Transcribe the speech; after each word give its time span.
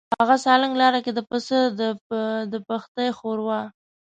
هغه 0.19 0.35
سالنګ 0.43 0.73
لاره 0.81 0.99
کې 1.05 1.11
د 1.15 1.19
پسه 1.29 1.59
د 2.51 2.55
پښتۍ 2.67 3.09
ښوروا. 3.17 3.61